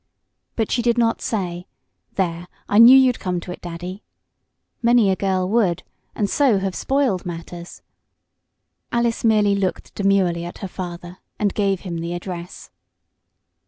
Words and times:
But 0.55 0.71
she 0.71 0.81
did 0.81 0.97
not 0.97 1.21
say: 1.21 1.67
"There, 2.13 2.47
I 2.67 2.79
knew 2.79 2.97
you'd 2.97 3.19
come 3.19 3.39
to 3.41 3.51
it, 3.51 3.61
Daddy!" 3.61 4.03
Many 4.81 5.11
a 5.11 5.15
girl 5.15 5.47
would, 5.49 5.83
and 6.15 6.27
so 6.27 6.57
have 6.57 6.73
spoiled 6.73 7.23
matters. 7.23 7.83
Alice 8.91 9.23
merely 9.23 9.53
looked 9.53 9.93
demurely 9.93 10.43
at 10.43 10.57
her 10.57 10.67
father 10.67 11.19
and 11.37 11.53
gave 11.53 11.81
him 11.81 11.99
the 11.99 12.15
address. 12.15 12.71